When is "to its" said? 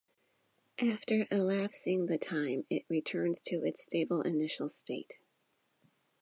3.43-3.85